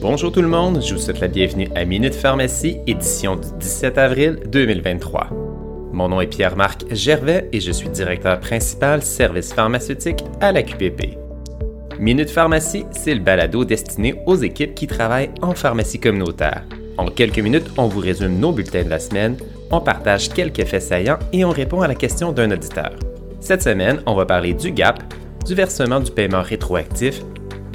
[0.00, 3.98] Bonjour tout le monde, je vous souhaite la bienvenue à Minute Pharmacie, édition du 17
[3.98, 5.30] avril 2023.
[5.92, 11.18] Mon nom est Pierre-Marc Gervais et je suis directeur principal service pharmaceutique à la QPP.
[11.98, 16.62] Minute Pharmacie, c'est le balado destiné aux équipes qui travaillent en pharmacie communautaire.
[16.96, 19.36] En quelques minutes, on vous résume nos bulletins de la semaine,
[19.72, 22.92] on partage quelques faits saillants et on répond à la question d'un auditeur.
[23.40, 25.02] Cette semaine, on va parler du GAP,
[25.44, 27.20] du versement du paiement rétroactif,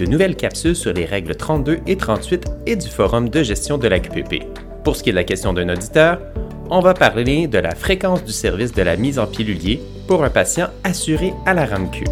[0.04, 3.88] de nouvelles capsules sur les règles 32 et 38 et du forum de gestion de
[3.88, 4.44] la QPP.
[4.84, 6.20] Pour ce qui est de la question d'un auditeur,
[6.70, 10.30] on va parler de la fréquence du service de la mise en pilulier pour un
[10.30, 12.04] patient assuré à la RAMQ.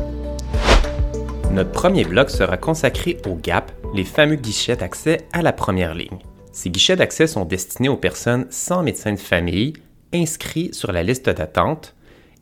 [1.52, 6.20] Notre premier bloc sera consacré au GAP, les fameux guichets d'accès à la première ligne.
[6.54, 9.74] Ces guichets d'accès sont destinés aux personnes sans médecin de famille
[10.14, 11.94] inscrits sur la liste d'attente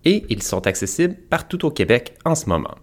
[0.06, 2.76] et ils sont accessibles partout au Québec en ce moment.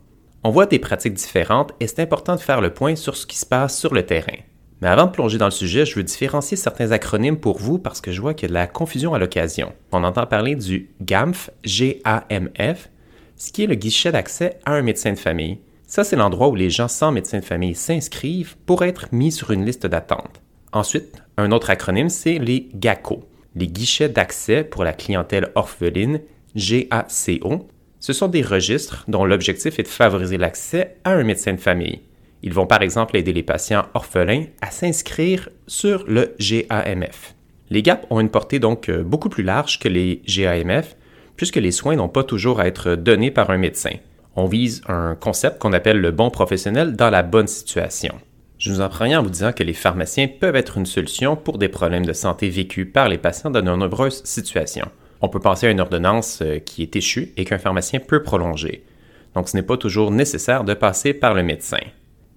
[0.47, 3.37] On voit des pratiques différentes et c'est important de faire le point sur ce qui
[3.37, 4.39] se passe sur le terrain.
[4.81, 8.01] Mais avant de plonger dans le sujet, je veux différencier certains acronymes pour vous parce
[8.01, 9.73] que je vois qu'il y a de la confusion à l'occasion.
[9.91, 12.91] On entend parler du GAMF, G-A-M-F,
[13.35, 15.59] ce qui est le guichet d'accès à un médecin de famille.
[15.89, 19.51] Ça, c'est l'endroit où les gens sans médecin de famille s'inscrivent pour être mis sur
[19.51, 20.43] une liste d'attente.
[20.73, 23.25] Ensuite, un autre acronyme, c'est les GACO,
[23.57, 26.21] les guichets d'accès pour la clientèle orpheline,
[26.55, 27.67] GACO,
[28.01, 32.01] ce sont des registres dont l'objectif est de favoriser l'accès à un médecin de famille.
[32.43, 37.35] Ils vont par exemple aider les patients orphelins à s'inscrire sur le GAMF.
[37.71, 40.97] Les GAP ont une portée donc euh, beaucoup plus large que les GAMF,
[41.37, 43.95] puisque les soins n'ont pas toujours à être donnés par un médecin.
[44.37, 48.15] On vise un concept qu'on appelle le bon professionnel dans la bonne situation.
[48.59, 51.59] Je vous en rien en vous disant que les pharmaciens peuvent être une solution pour
[51.59, 55.67] des problèmes de santé vécus par les patients dans de nombreuses situations on peut penser
[55.67, 58.85] à une ordonnance euh, qui est échue et qu'un pharmacien peut prolonger.
[59.35, 61.79] Donc ce n'est pas toujours nécessaire de passer par le médecin.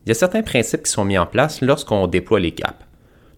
[0.05, 2.83] Il y a certains principes qui sont mis en place lorsqu'on déploie les GAP.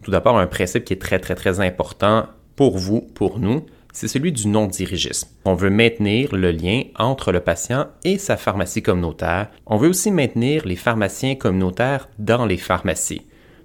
[0.04, 4.08] Tout d'abord, un principe qui est très très très important pour vous, pour nous, c'est
[4.08, 5.30] celui du non-dirigisme.
[5.46, 9.50] On veut maintenir le lien entre le patient et sa pharmacie communautaire.
[9.66, 13.24] On veut aussi maintenir les pharmaciens communautaires dans les pharmacies.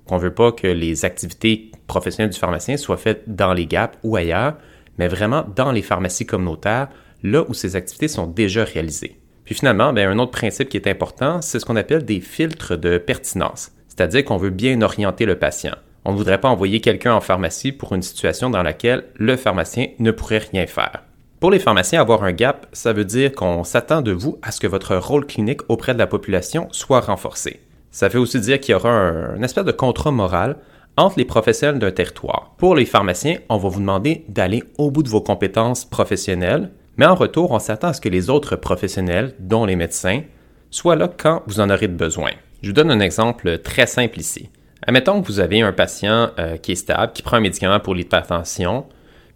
[0.09, 3.97] On ne veut pas que les activités professionnelles du pharmacien soient faites dans les GAP
[4.03, 4.57] ou ailleurs,
[4.99, 6.89] mais vraiment dans les pharmacies communautaires,
[7.23, 9.19] là où ces activités sont déjà réalisées.
[9.45, 12.77] Puis finalement, ben, un autre principe qui est important, c'est ce qu'on appelle des filtres
[12.77, 15.75] de pertinence, c'est-à-dire qu'on veut bien orienter le patient.
[16.05, 19.89] On ne voudrait pas envoyer quelqu'un en pharmacie pour une situation dans laquelle le pharmacien
[19.99, 21.03] ne pourrait rien faire.
[21.41, 24.61] Pour les pharmaciens, avoir un gap, ça veut dire qu'on s'attend de vous à ce
[24.61, 27.61] que votre rôle clinique auprès de la population soit renforcé.
[27.91, 30.57] Ça veut aussi dire qu'il y aura un, espèce de contrat moral
[30.97, 32.55] entre les professionnels d'un territoire.
[32.59, 37.07] Pour les pharmaciens, on va vous demander d'aller au bout de vos compétences professionnelles, mais
[37.07, 40.23] en retour, on s'attend à ce que les autres professionnels, dont les médecins,
[40.71, 42.31] soient là quand vous en aurez besoin.
[42.63, 44.49] Je vous donne un exemple très simple ici.
[44.87, 47.95] Admettons que vous avez un patient euh, qui est stable, qui prend un médicament pour
[47.95, 48.87] l'hypertension,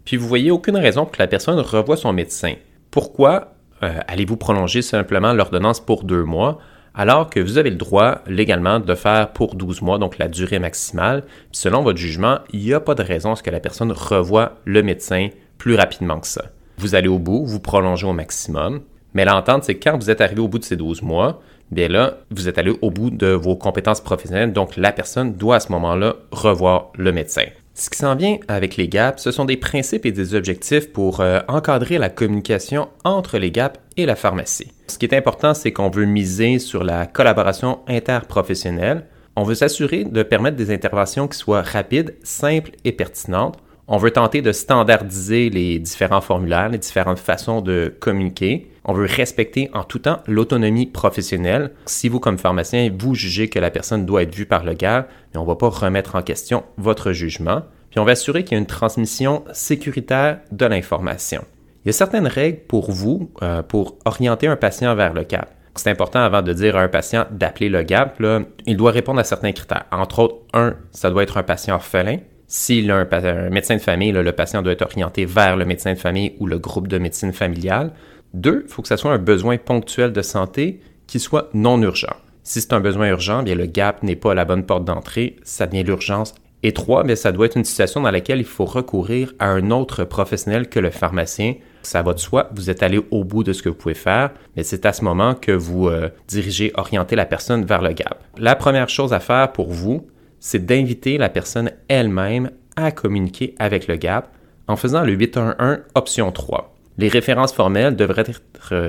[0.05, 2.55] puis vous voyez aucune raison pour que la personne revoie son médecin.
[2.89, 6.59] Pourquoi euh, allez-vous prolonger simplement l'ordonnance pour deux mois
[6.93, 10.59] alors que vous avez le droit légalement de faire pour 12 mois, donc la durée
[10.59, 11.23] maximale.
[11.51, 14.57] selon votre jugement, il n'y a pas de raison à ce que la personne revoie
[14.65, 16.45] le médecin plus rapidement que ça.
[16.77, 18.81] Vous allez au bout, vous prolongez au maximum,
[19.13, 22.17] mais l'entente, c'est quand vous êtes arrivé au bout de ces 12 mois, bien là,
[22.31, 25.71] vous êtes allé au bout de vos compétences professionnelles, donc la personne doit à ce
[25.71, 27.45] moment-là revoir le médecin.
[27.81, 31.19] Ce qui s'en vient avec les GAP, ce sont des principes et des objectifs pour
[31.19, 34.71] euh, encadrer la communication entre les GAP et la pharmacie.
[34.85, 39.07] Ce qui est important, c'est qu'on veut miser sur la collaboration interprofessionnelle.
[39.35, 43.57] On veut s'assurer de permettre des interventions qui soient rapides, simples et pertinentes.
[43.93, 48.71] On veut tenter de standardiser les différents formulaires, les différentes façons de communiquer.
[48.85, 51.71] On veut respecter en tout temps l'autonomie professionnelle.
[51.87, 55.09] Si vous, comme pharmacien, vous jugez que la personne doit être vue par le gars,
[55.35, 57.63] on ne va pas remettre en question votre jugement.
[57.89, 61.43] Puis on va assurer qu'il y a une transmission sécuritaire de l'information.
[61.83, 65.53] Il y a certaines règles pour vous euh, pour orienter un patient vers le GAP.
[65.75, 68.23] C'est important avant de dire à un patient d'appeler le GAP,
[68.65, 69.83] il doit répondre à certains critères.
[69.91, 72.19] Entre autres, un, ça doit être un patient orphelin.
[72.53, 75.97] S'il a un, médecin de famille, le patient doit être orienté vers le médecin de
[75.97, 77.93] famille ou le groupe de médecine familiale.
[78.33, 82.13] Deux, il faut que ça soit un besoin ponctuel de santé qui soit non urgent.
[82.43, 85.65] Si c'est un besoin urgent, bien le GAP n'est pas la bonne porte d'entrée, ça
[85.65, 89.33] devient l'urgence et trois, bien, ça doit être une situation dans laquelle il faut recourir
[89.39, 91.55] à un autre professionnel que le pharmacien.
[91.83, 94.31] Ça va de soi, vous êtes allé au bout de ce que vous pouvez faire,
[94.55, 98.21] mais c'est à ce moment que vous euh, dirigez, orientez la personne vers le GAP.
[98.37, 100.05] La première chose à faire pour vous,
[100.41, 104.27] c'est d'inviter la personne elle-même à communiquer avec le GAP
[104.67, 106.75] en faisant le 811 option 3.
[106.97, 108.41] Les références formelles devraient être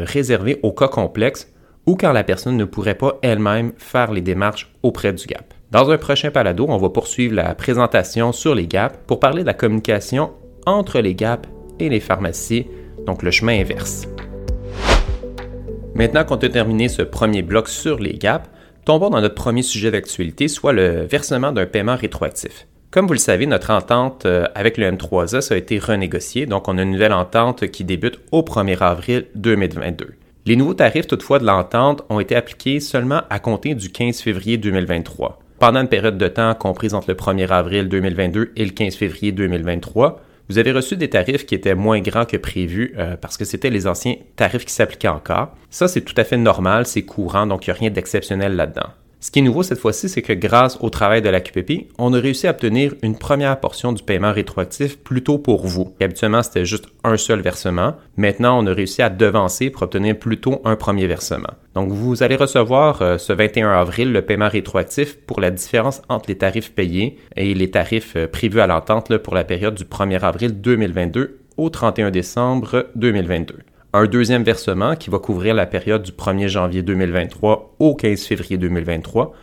[0.05, 1.53] réservées au cas complexe
[1.87, 5.55] ou quand la personne ne pourrait pas elle-même faire les démarches auprès du GAP.
[5.71, 9.47] Dans un prochain palado, on va poursuivre la présentation sur les gaps pour parler de
[9.47, 10.33] la communication
[10.65, 12.67] entre les gaps et les pharmacies,
[13.07, 14.07] donc le chemin inverse.
[15.95, 18.49] Maintenant qu'on a terminé ce premier bloc sur les gaps,
[18.85, 22.67] tombons dans notre premier sujet d'actualité, soit le versement d'un paiement rétroactif.
[22.91, 26.77] Comme vous le savez, notre entente euh, avec le M3S a été renégociée, donc on
[26.77, 30.15] a une nouvelle entente qui débute au 1er avril 2022.
[30.45, 34.59] Les nouveaux tarifs toutefois de l'entente ont été appliqués seulement à compter du 15 février
[34.59, 38.97] 2023 pendant une période de temps comprise entre le 1er avril 2022 et le 15
[38.97, 40.21] février 2023,
[40.53, 43.71] vous avez reçu des tarifs qui étaient moins grands que prévu euh, parce que c'était
[43.71, 45.57] les anciens tarifs qui s'appliquaient encore.
[45.71, 48.91] Ça, c'est tout à fait normal, c'est courant, donc il n'y a rien d'exceptionnel là-dedans.
[49.23, 52.13] Ce qui est nouveau cette fois-ci, c'est que grâce au travail de la QPP, on
[52.13, 55.95] a réussi à obtenir une première portion du paiement rétroactif plutôt pour vous.
[56.01, 57.95] habituellement, c'était juste un seul versement.
[58.17, 61.53] Maintenant, on a réussi à devancer pour obtenir plutôt un premier versement.
[61.77, 66.29] Donc, vous allez recevoir euh, ce 21 avril le paiement rétroactif pour la différence entre
[66.29, 70.19] les tarifs payés et les tarifs euh, prévus à l'entente pour la période du 1er
[70.19, 73.59] avril 2022 au 31 décembre 2022
[73.95, 78.57] un deuxième versement qui va couvrir la période du 1er janvier 2023 au 15 février
[78.57, 79.35] 2023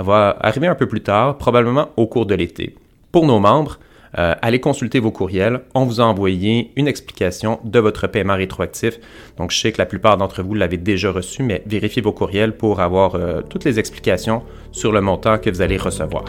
[0.00, 2.74] va arriver un peu plus tard, probablement au cours de l'été.
[3.12, 3.78] Pour nos membres,
[4.18, 5.60] euh, allez consulter vos courriels.
[5.74, 8.98] On vous a envoyé une explication de votre paiement rétroactif.
[9.36, 12.56] Donc, je sais que la plupart d'entre vous l'avez déjà reçu, mais vérifiez vos courriels
[12.56, 16.24] pour avoir euh, toutes les explications sur le montant que vous allez recevoir.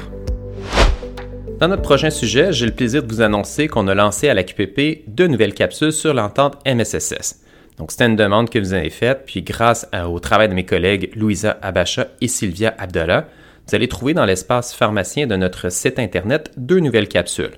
[1.60, 4.44] Dans notre prochain sujet, j'ai le plaisir de vous annoncer qu'on a lancé à la
[4.44, 7.44] QPP deux nouvelles capsules sur l'entente MSSS.
[7.78, 11.12] Donc, c'était une demande que vous avez faite, puis grâce au travail de mes collègues
[11.16, 13.28] Louisa Abacha et Sylvia Abdallah,
[13.68, 17.54] vous allez trouver dans l'espace pharmacien de notre site Internet deux nouvelles capsules.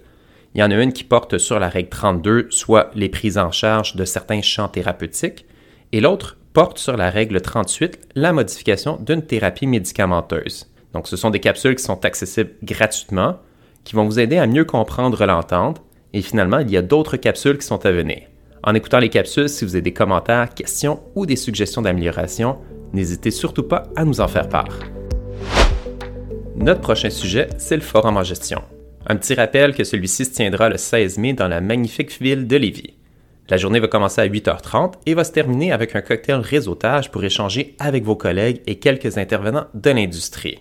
[0.53, 3.51] Il y en a une qui porte sur la règle 32, soit les prises en
[3.51, 5.45] charge de certains champs thérapeutiques,
[5.91, 10.71] et l'autre porte sur la règle 38, la modification d'une thérapie médicamenteuse.
[10.93, 13.39] Donc, ce sont des capsules qui sont accessibles gratuitement,
[13.83, 15.81] qui vont vous aider à mieux comprendre l'entente,
[16.13, 18.21] et finalement, il y a d'autres capsules qui sont à venir.
[18.65, 22.57] En écoutant les capsules, si vous avez des commentaires, questions ou des suggestions d'amélioration,
[22.93, 24.79] n'hésitez surtout pas à nous en faire part.
[26.55, 28.63] Notre prochain sujet, c'est le forum en gestion.
[29.05, 32.55] Un petit rappel que celui-ci se tiendra le 16 mai dans la magnifique ville de
[32.55, 32.95] Lévis.
[33.49, 37.23] La journée va commencer à 8h30 et va se terminer avec un cocktail réseautage pour
[37.23, 40.57] échanger avec vos collègues et quelques intervenants de l'industrie.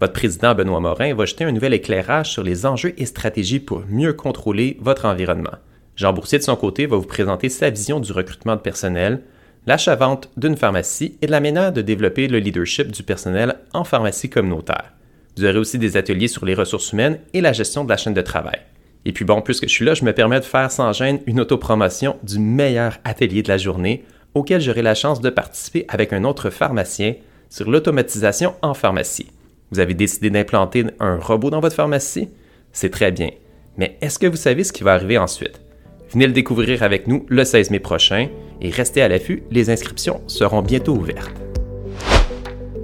[0.00, 3.82] Votre président Benoît Morin va jeter un nouvel éclairage sur les enjeux et stratégies pour
[3.88, 5.58] mieux contrôler votre environnement.
[6.00, 9.20] Jean Boursier, de son côté, va vous présenter sa vision du recrutement de personnel,
[9.66, 14.30] l'achat-vente d'une pharmacie et de la manière de développer le leadership du personnel en pharmacie
[14.30, 14.94] communautaire.
[15.36, 18.14] Vous aurez aussi des ateliers sur les ressources humaines et la gestion de la chaîne
[18.14, 18.60] de travail.
[19.04, 21.38] Et puis bon, puisque je suis là, je me permets de faire sans gêne une
[21.38, 26.24] autopromotion du meilleur atelier de la journée auquel j'aurai la chance de participer avec un
[26.24, 27.12] autre pharmacien
[27.50, 29.30] sur l'automatisation en pharmacie.
[29.70, 32.30] Vous avez décidé d'implanter un robot dans votre pharmacie?
[32.72, 33.28] C'est très bien.
[33.76, 35.60] Mais est-ce que vous savez ce qui va arriver ensuite?
[36.12, 38.28] Venez le découvrir avec nous le 16 mai prochain
[38.60, 41.40] et restez à l'affût, les inscriptions seront bientôt ouvertes.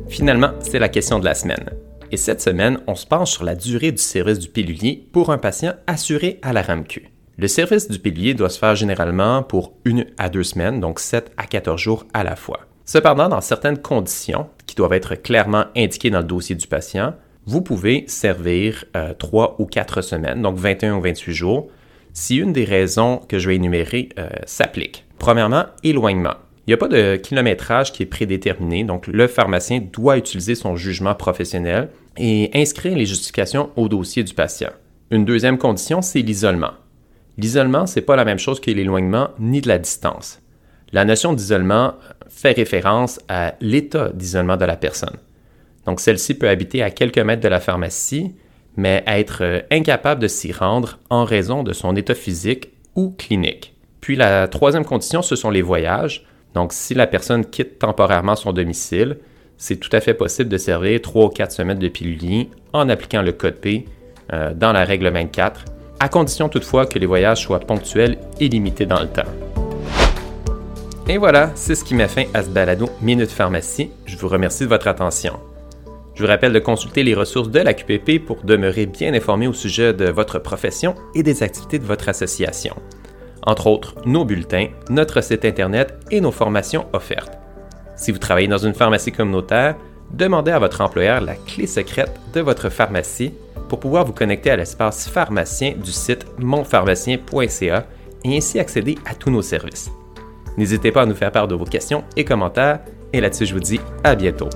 [0.09, 1.71] Finalement, c'est la question de la semaine.
[2.13, 5.39] Et cette semaine, on se penche sur la durée du service du pilulier pour un
[5.39, 7.11] patient assuré à la RAMQ.
[7.37, 11.33] Le service du pilulier doit se faire généralement pour une à deux semaines, donc 7
[11.37, 12.61] à 14 jours à la fois.
[12.85, 17.15] Cependant, dans certaines conditions qui doivent être clairement indiquées dans le dossier du patient,
[17.45, 21.69] vous pouvez servir euh, 3 ou 4 semaines, donc 21 ou 28 jours,
[22.17, 25.05] si une des raisons que je vais énumérer euh, s'applique.
[25.19, 26.33] Premièrement, éloignement.
[26.67, 30.77] Il n'y a pas de kilométrage qui est prédéterminé, donc le pharmacien doit utiliser son
[30.77, 34.71] jugement professionnel et inscrire les justifications au dossier du patient.
[35.11, 36.73] Une deuxième condition, c'est l'isolement.
[37.37, 40.41] L'isolement, n'est pas la même chose que l'éloignement ni de la distance.
[40.93, 41.97] La notion d'isolement
[42.31, 45.19] fait référence à l'état d'isolement de la personne.
[45.85, 48.35] Donc celle-ci peut habiter à quelques mètres de la pharmacie,
[48.77, 53.75] mais être euh, incapable de s'y rendre en raison de son état physique ou clinique.
[54.01, 56.25] Puis la troisième condition, ce sont les voyages.
[56.55, 59.19] Donc si la personne quitte temporairement son domicile,
[59.57, 63.23] c'est tout à fait possible de servir 3 ou 4 semaines de pilulier en appliquant
[63.23, 63.87] le code P
[64.33, 65.65] euh, dans la règle 24,
[65.99, 69.23] à condition toutefois que les voyages soient ponctuels et limités dans le temps.
[71.09, 73.91] Et voilà, c'est ce qui met fin à ce balado Minute Pharmacie.
[74.07, 75.35] Je vous remercie de votre attention.
[76.17, 79.53] Je vous rappelle de consulter les ressources de la QPP pour demeurer bien informé au
[79.53, 82.75] sujet de votre profession et des activités de votre association.
[83.43, 87.37] Entre autres, nos bulletins, notre site Internet et nos formations offertes.
[87.97, 89.77] Si vous travaillez dans une pharmacie communautaire,
[90.11, 93.35] demandez à votre employeur la clé secrète de votre pharmacie
[93.69, 97.87] pour pouvoir vous connecter à l'espace pharmacien du site monpharmacien.ca
[98.25, 99.91] et ainsi accéder à tous nos services.
[100.57, 102.81] N'hésitez pas à nous faire part de vos questions et commentaires,
[103.13, 104.49] et là-dessus je vous dis à bientôt.